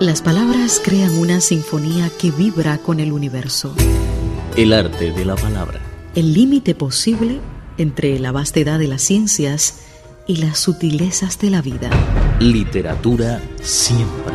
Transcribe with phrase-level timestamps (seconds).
[0.00, 3.74] Las palabras crean una sinfonía que vibra con el universo.
[4.56, 5.80] El arte de la palabra.
[6.14, 7.40] El límite posible
[7.78, 9.88] entre la vastedad de las ciencias
[10.28, 11.90] y las sutilezas de la vida.
[12.38, 14.34] Literatura siempre.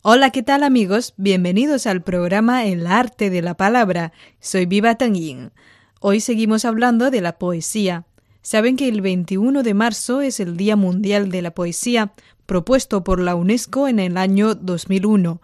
[0.00, 1.12] Hola, ¿qué tal amigos?
[1.18, 4.12] Bienvenidos al programa El arte de la palabra.
[4.40, 5.50] Soy Viva Tang
[5.98, 8.04] Hoy seguimos hablando de la poesía.
[8.42, 12.12] Saben que el 21 de marzo es el Día Mundial de la Poesía,
[12.44, 15.40] propuesto por la UNESCO en el año 2001.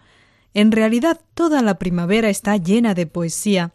[0.53, 3.73] En realidad, toda la primavera está llena de poesía.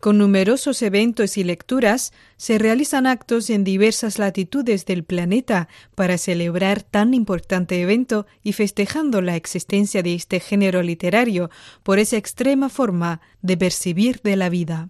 [0.00, 6.82] Con numerosos eventos y lecturas, se realizan actos en diversas latitudes del planeta para celebrar
[6.82, 11.50] tan importante evento y festejando la existencia de este género literario
[11.82, 14.88] por esa extrema forma de percibir de la vida.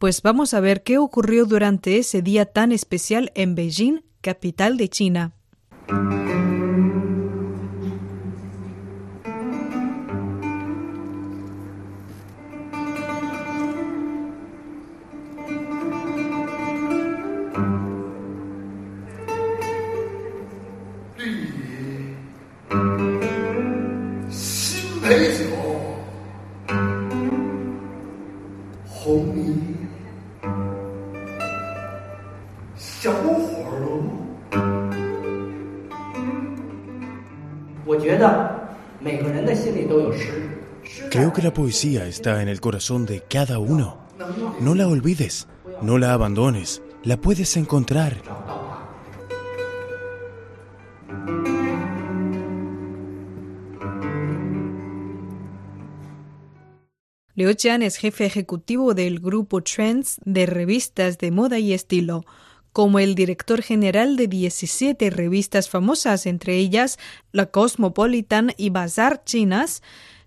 [0.00, 4.88] Pues vamos a ver qué ocurrió durante ese día tan especial en Beijing, capital de
[4.88, 5.32] China.
[41.10, 43.98] Creo que la poesía está en el corazón de cada uno.
[44.60, 45.48] No la olvides,
[45.82, 48.22] no la abandones, la puedes encontrar.
[57.34, 62.24] Liu Chan es jefe ejecutivo del grupo Trends de revistas de moda y estilo
[62.72, 66.98] como el director general de 17 revistas famosas, entre ellas
[67.32, 69.82] la Cosmopolitan y Bazaar chinas,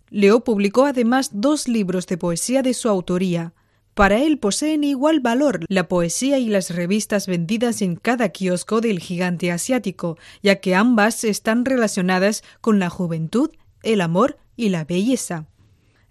[0.10, 3.54] Leo publicó además dos libros de poesía de su autoría.
[3.94, 9.00] Para él poseen igual valor la poesía y las revistas vendidas en cada kiosco del
[9.00, 13.52] gigante asiático, ya que ambas están relacionadas con la juventud,
[13.84, 15.48] el amor y la belleza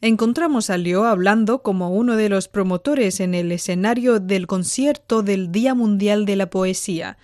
[0.03, 5.53] encontramos a Leo hablando como uno de los promotores en el escenario del concierto del
[5.53, 7.17] Día Mundial de la Poesía.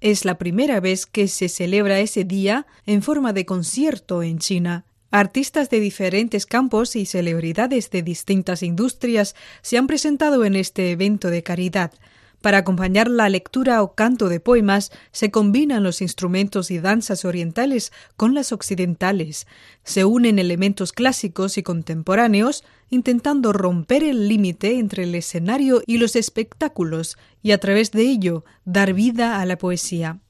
[0.00, 4.84] Es la primera vez que se celebra ese día en forma de concierto en China.
[5.10, 11.30] Artistas de diferentes campos y celebridades de distintas industrias se han presentado en este evento
[11.30, 11.92] de caridad.
[12.40, 17.92] Para acompañar la lectura o canto de poemas se combinan los instrumentos y danzas orientales
[18.16, 19.46] con las occidentales,
[19.84, 26.16] se unen elementos clásicos y contemporáneos, intentando romper el límite entre el escenario y los
[26.16, 30.20] espectáculos y a través de ello dar vida a la poesía.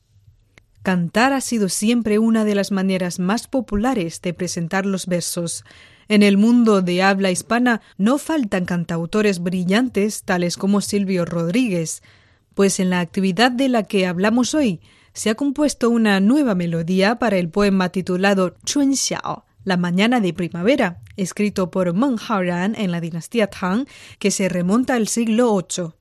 [0.83, 5.65] Cantar ha sido siempre una de las maneras más populares de presentar los versos.
[6.11, 12.03] En el mundo de habla hispana no faltan cantautores brillantes tales como Silvio Rodríguez,
[12.55, 14.81] pues en la actividad de la que hablamos hoy
[15.13, 20.35] se ha compuesto una nueva melodía para el poema titulado Chun Xiao, la mañana de
[20.35, 23.87] primavera, escrito por Meng Haoran en la dinastía Tang,
[24.19, 25.93] que se remonta al siglo VIII.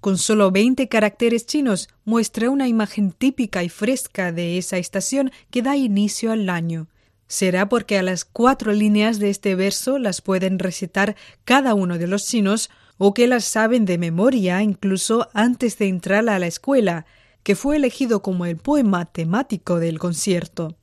[0.00, 5.62] Con solo 20 caracteres chinos, muestra una imagen típica y fresca de esa estación que
[5.62, 6.88] da inicio al año.
[7.32, 11.16] Será porque a las cuatro líneas de este verso las pueden recitar
[11.46, 16.28] cada uno de los chinos o que las saben de memoria incluso antes de entrar
[16.28, 17.06] a la escuela,
[17.42, 20.76] que fue elegido como el poema temático del concierto.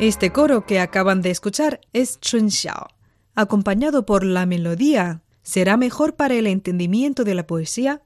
[0.00, 2.88] Este coro que acaban de escuchar es Chun Xiao,
[3.34, 5.20] acompañado por la melodía.
[5.42, 8.00] ¿Será mejor para el entendimiento de la poesía?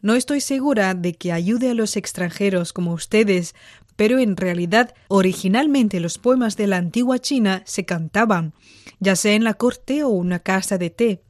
[0.00, 3.56] No estoy segura de que ayude a los extranjeros como ustedes,
[3.96, 8.54] pero en realidad originalmente los poemas de la antigua China se cantaban,
[9.00, 11.20] ya sea en la corte o una casa de té.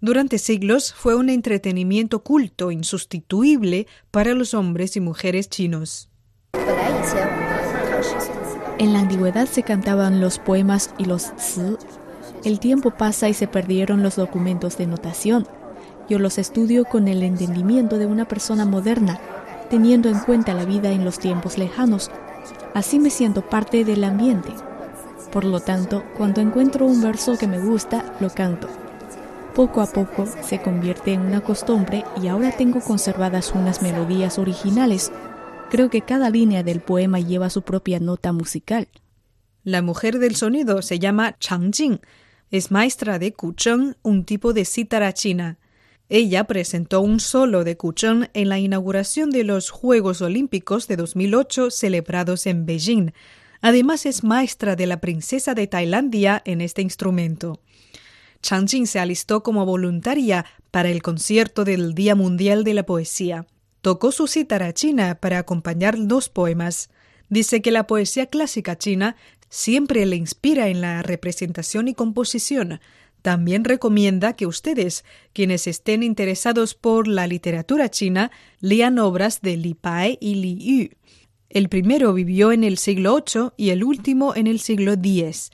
[0.00, 6.08] Durante siglos fue un entretenimiento culto insustituible para los hombres y mujeres chinos.
[8.78, 11.78] En la antigüedad se cantaban los poemas y los zi.
[12.44, 15.46] El tiempo pasa y se perdieron los documentos de notación.
[16.10, 19.18] Yo los estudio con el entendimiento de una persona moderna,
[19.70, 22.10] teniendo en cuenta la vida en los tiempos lejanos.
[22.74, 24.50] Así me siento parte del ambiente.
[25.32, 28.68] Por lo tanto, cuando encuentro un verso que me gusta, lo canto.
[29.54, 35.10] Poco a poco se convierte en una costumbre y ahora tengo conservadas unas melodías originales.
[35.68, 38.86] Creo que cada línea del poema lleva su propia nota musical.
[39.64, 41.98] La mujer del sonido se llama Chang Jing.
[42.52, 45.58] Es maestra de kucheng, un tipo de cítara china.
[46.08, 51.72] Ella presentó un solo de kucheng en la inauguración de los Juegos Olímpicos de 2008
[51.72, 53.10] celebrados en Beijing.
[53.60, 57.60] Además es maestra de la princesa de Tailandia en este instrumento.
[58.40, 63.46] Jing se alistó como voluntaria para el concierto del Día Mundial de la Poesía.
[63.86, 66.90] Tocó su cítara china para acompañar dos poemas.
[67.28, 69.14] Dice que la poesía clásica china
[69.48, 72.80] siempre le inspira en la representación y composición,
[73.22, 79.74] también recomienda que ustedes, quienes estén interesados por la literatura china, lean obras de Li
[79.74, 80.88] Pai y Li Yu.
[81.48, 85.52] El primero vivió en el siglo VIII y el último en el siglo X.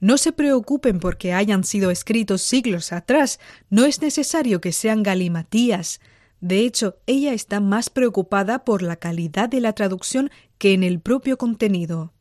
[0.00, 3.40] No se preocupen porque hayan sido escritos siglos atrás,
[3.70, 5.98] no es necesario que sean galimatías.
[6.42, 10.28] De hecho, ella está más preocupada por la calidad de la traducción
[10.58, 12.12] que en el propio contenido.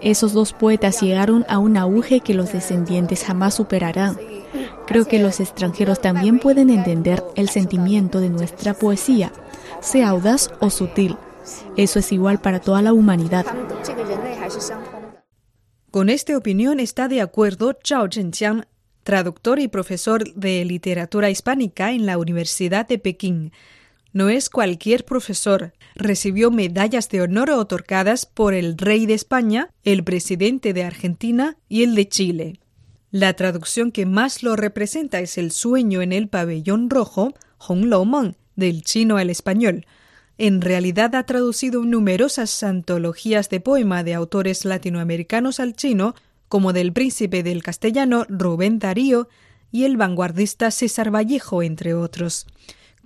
[0.00, 4.16] Esos dos poetas llegaron a un auge que los descendientes jamás superarán.
[4.86, 9.32] Creo que los extranjeros también pueden entender el sentimiento de nuestra poesía,
[9.80, 11.16] sea audaz o sutil.
[11.76, 13.44] Eso es igual para toda la humanidad.
[15.96, 18.66] Con esta opinión está de acuerdo Zhao Zhenjiang,
[19.02, 23.50] traductor y profesor de literatura hispánica en la Universidad de Pekín.
[24.12, 25.72] No es cualquier profesor.
[25.94, 31.82] Recibió medallas de honor otorgadas por el rey de España, el presidente de Argentina y
[31.82, 32.60] el de Chile.
[33.10, 38.04] La traducción que más lo representa es El sueño en el pabellón rojo, Hong Lou
[38.04, 39.86] Meng, del chino al español.
[40.38, 46.14] En realidad ha traducido numerosas antologías de poema de autores latinoamericanos al chino,
[46.48, 49.28] como del príncipe del castellano Rubén Darío
[49.72, 52.46] y el vanguardista César Vallejo, entre otros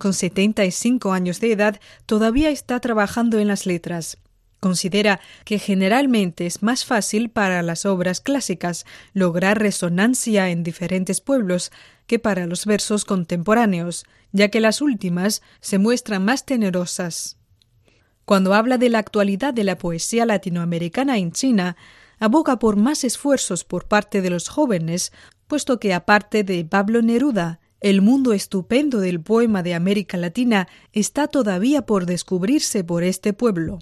[0.01, 4.17] con 75 años de edad, todavía está trabajando en las letras.
[4.59, 11.71] Considera que generalmente es más fácil para las obras clásicas lograr resonancia en diferentes pueblos
[12.07, 17.37] que para los versos contemporáneos, ya que las últimas se muestran más tenerosas.
[18.25, 21.75] Cuando habla de la actualidad de la poesía latinoamericana en China,
[22.19, 25.11] aboga por más esfuerzos por parte de los jóvenes,
[25.47, 31.27] puesto que aparte de Pablo Neruda, el mundo estupendo del poema de América Latina está
[31.27, 33.79] todavía por descubrirse por este pueblo.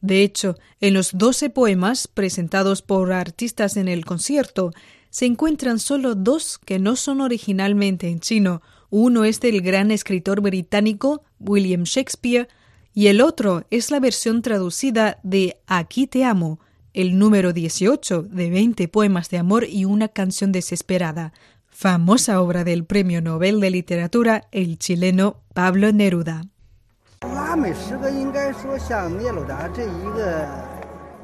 [0.00, 4.72] De hecho, en los doce poemas presentados por artistas en el concierto,
[5.10, 8.60] se encuentran solo dos que no son originalmente en chino.
[8.90, 12.48] Uno es del gran escritor británico William Shakespeare
[12.94, 16.60] y el otro es la versión traducida de Aquí te amo,
[16.94, 21.32] el número 18 de 20 poemas de amor y una canción desesperada,
[21.66, 26.44] famosa obra del Premio Nobel de Literatura, el chileno Pablo Neruda.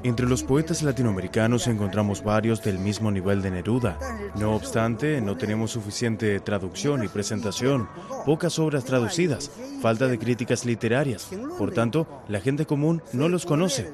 [0.05, 3.99] Entre los poetas latinoamericanos encontramos varios del mismo nivel de Neruda.
[4.35, 7.89] No obstante, no tenemos suficiente traducción y presentación,
[8.27, 11.29] pocas obras traducidas, falta de críticas literarias.
[11.57, 13.93] Por tanto, la gente común no los conoce.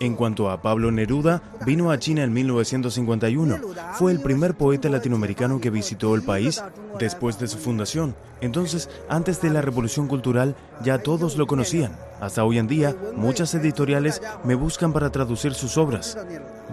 [0.00, 3.58] En cuanto a Pablo Neruda, vino a China en 1951.
[3.98, 6.62] Fue el primer poeta latinoamericano que visitó el país
[6.98, 8.14] después de su fundación.
[8.40, 10.54] Entonces, antes de la Revolución Cultural,
[10.84, 11.96] ya todos lo conocían.
[12.20, 16.16] Hasta hoy en día, muchas editoriales me buscan para traducir sus obras.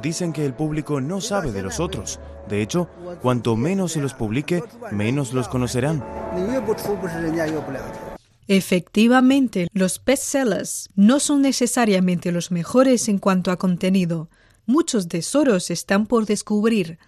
[0.01, 2.19] Dicen que el público no sabe de los otros.
[2.48, 2.88] De hecho,
[3.22, 6.03] cuanto menos se los publique, menos los conocerán.
[8.48, 14.29] Efectivamente, los bestsellers no son necesariamente los mejores en cuanto a contenido.
[14.67, 17.00] Muchos tesoros están por descubrir.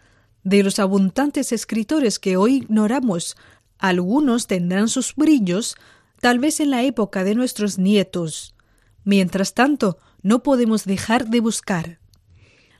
[0.44, 3.36] De los abundantes escritores que hoy ignoramos,
[3.80, 5.76] algunos tendrán sus brillos,
[6.20, 8.56] tal vez en la época de nuestros nietos.
[9.04, 12.00] Mientras tanto, no podemos dejar de buscar.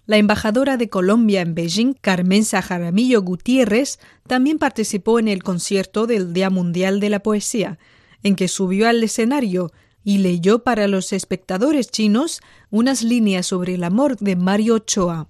[0.06, 6.32] La embajadora de Colombia en Beijing, Carmen Jaramillo Gutiérrez, también participó en el concierto del
[6.34, 7.78] Día Mundial de la Poesía,
[8.24, 9.72] en que subió al escenario
[10.04, 12.40] y leyó para los espectadores chinos
[12.70, 15.28] unas líneas sobre el amor de Mario Ochoa.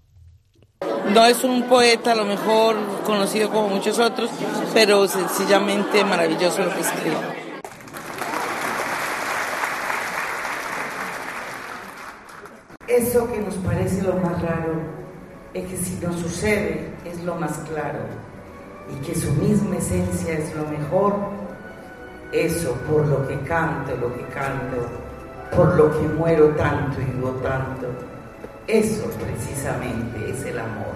[0.81, 4.29] No es un poeta a lo mejor conocido como muchos otros,
[4.73, 7.15] pero sencillamente maravilloso lo que escribe.
[12.87, 14.73] Eso que nos parece lo más raro
[15.53, 17.99] es que si nos sucede es lo más claro.
[18.89, 21.13] Y que su misma esencia es lo mejor,
[22.31, 24.77] eso por lo que canto, lo que canto,
[25.55, 27.87] por lo que muero tanto y vivo tanto,
[28.67, 30.95] eso precisamente es el amor.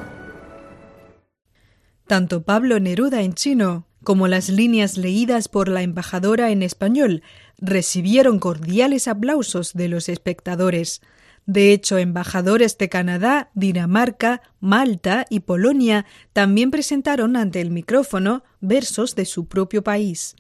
[2.08, 7.24] Tanto Pablo Neruda en chino como las líneas leídas por la embajadora en español
[7.58, 11.02] recibieron cordiales aplausos de los espectadores.
[11.46, 19.16] De hecho, embajadores de Canadá, Dinamarca, Malta y Polonia también presentaron ante el micrófono versos
[19.16, 20.36] de su propio país.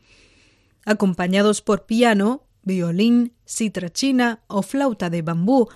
[0.86, 5.70] Acompañados por piano, violín, citra china o flauta de bambú,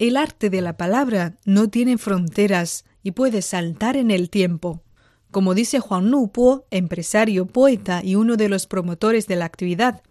[0.00, 4.82] el arte de la palabra no tiene fronteras y puede saltar en el tiempo.
[5.30, 10.02] Como dice Juan Nupo, empresario, poeta y uno de los promotores de la actividad.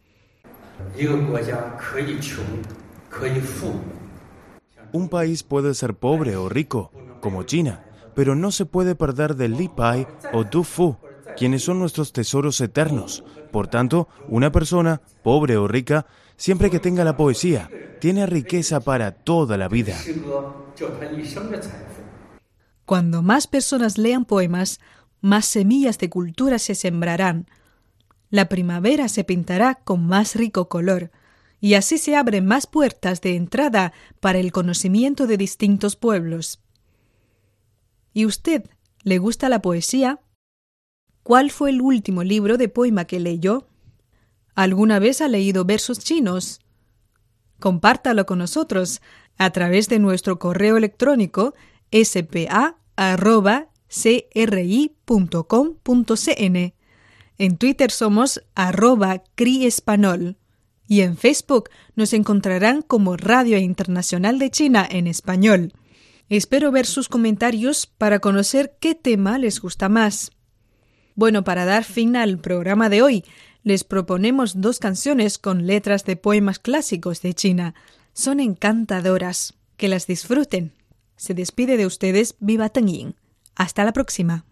[4.91, 9.49] Un país puede ser pobre o rico, como China, pero no se puede perder de
[9.49, 10.97] Li Pai o Du Fu,
[11.35, 13.23] quienes son nuestros tesoros eternos.
[13.51, 16.05] Por tanto, una persona, pobre o rica,
[16.39, 17.69] siempre que tenga la poesía,
[17.99, 19.95] tiene riqueza para toda la vida.
[22.85, 24.79] Cuando más personas lean poemas,
[25.21, 27.47] más semillas de cultura se sembrarán.
[28.31, 31.11] La primavera se pintará con más rico color,
[31.59, 33.91] y así se abren más puertas de entrada
[34.21, 36.61] para el conocimiento de distintos pueblos.
[38.13, 38.63] ¿Y usted
[39.03, 40.21] le gusta la poesía?
[41.21, 43.68] ¿Cuál fue el último libro de poema que leyó?
[44.59, 46.59] ¿Alguna vez ha leído versos chinos?
[47.61, 49.01] Compártalo con nosotros
[49.37, 51.53] a través de nuestro correo electrónico
[51.91, 52.73] spa.cri.com.cn.
[57.37, 60.35] En Twitter somos arroba criespanol
[60.89, 65.71] y en Facebook nos encontrarán como Radio Internacional de China en español.
[66.27, 70.31] Espero ver sus comentarios para conocer qué tema les gusta más.
[71.15, 73.25] Bueno, para dar fin al programa de hoy,
[73.63, 77.75] les proponemos dos canciones con letras de poemas clásicos de China.
[78.13, 79.53] Son encantadoras.
[79.77, 80.73] Que las disfruten.
[81.15, 83.15] Se despide de ustedes Viva Teng
[83.55, 84.43] Hasta la próxima.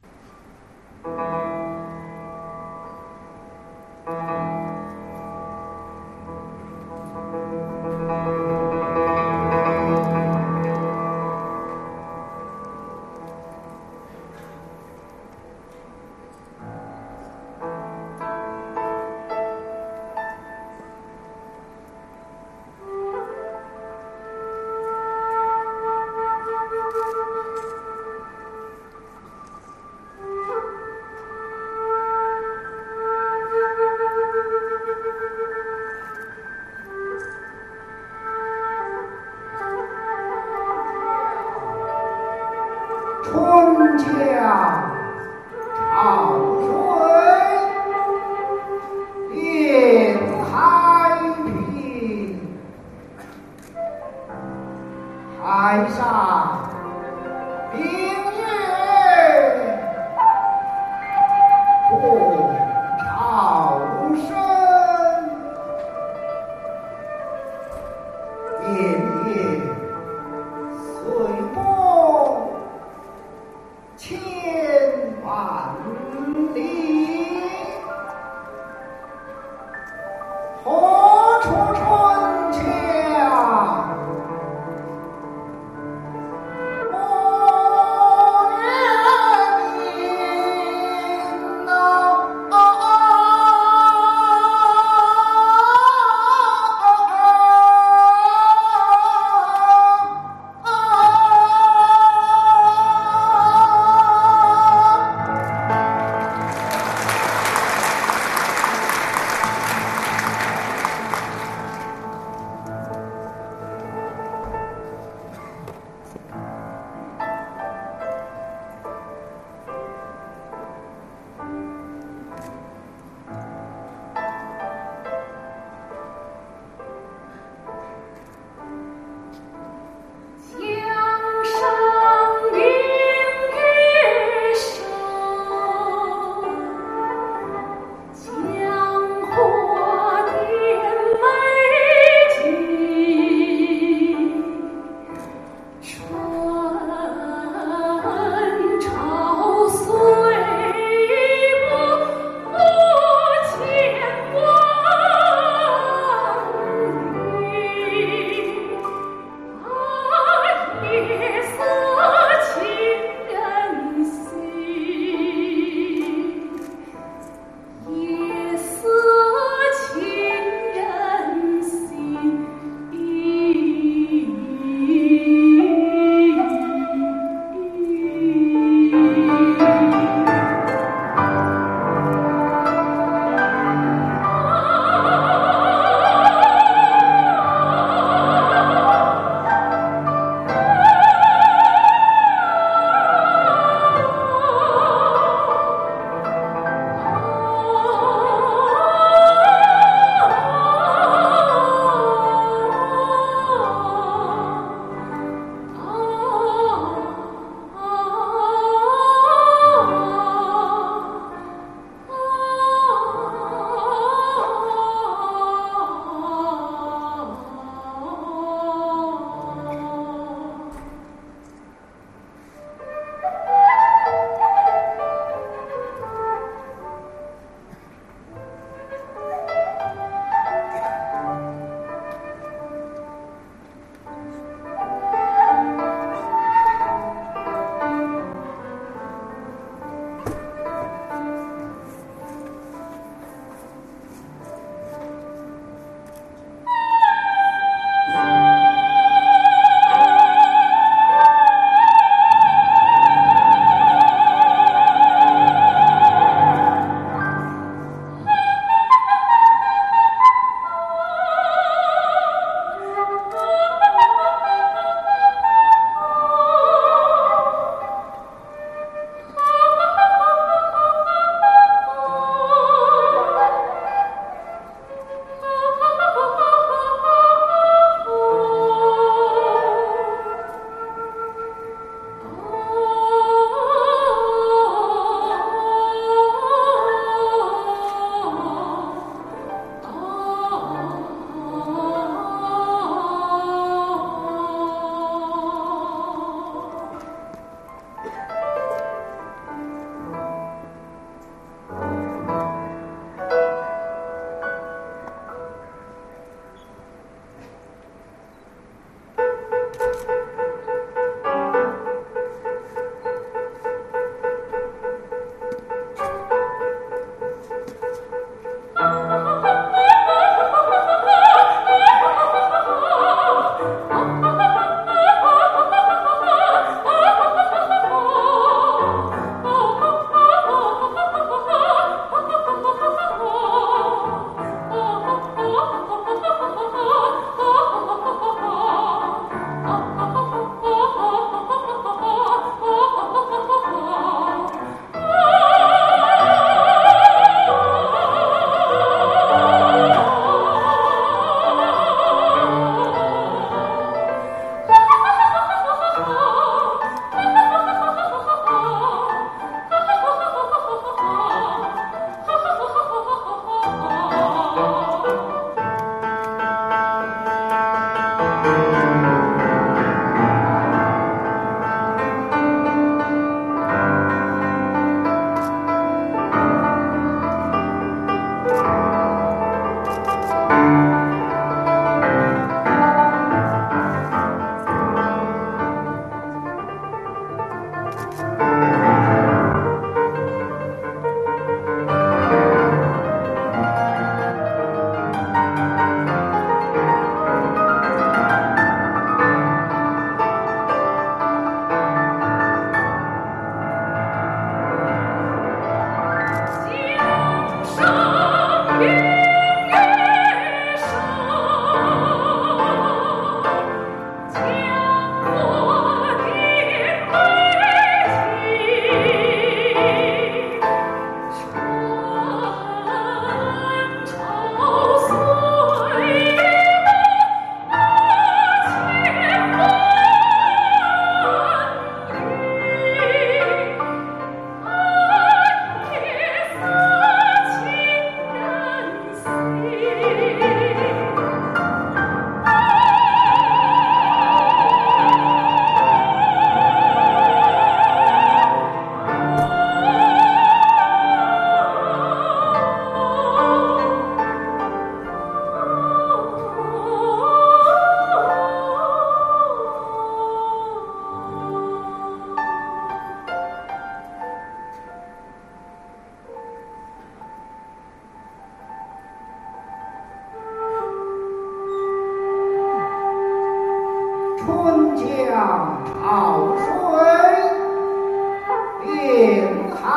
[479.88, 479.94] 开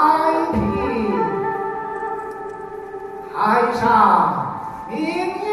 [0.53, 0.59] 辟
[3.35, 4.55] 海上
[4.89, 5.50] 明月